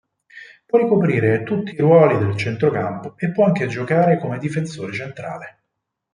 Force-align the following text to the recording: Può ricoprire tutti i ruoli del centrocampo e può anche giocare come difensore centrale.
Può 0.65 0.79
ricoprire 0.79 1.43
tutti 1.43 1.75
i 1.75 1.77
ruoli 1.77 2.17
del 2.17 2.35
centrocampo 2.35 3.13
e 3.17 3.31
può 3.31 3.45
anche 3.45 3.67
giocare 3.67 4.17
come 4.19 4.39
difensore 4.39 4.91
centrale. 4.93 5.63